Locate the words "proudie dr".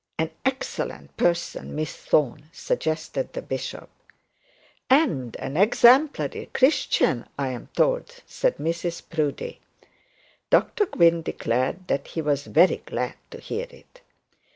9.07-10.87